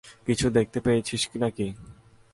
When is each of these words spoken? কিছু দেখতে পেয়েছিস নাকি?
কিছু 0.25 0.45
দেখতে 0.49 0.79
পেয়েছিস 0.79 1.21
নাকি? 1.35 1.67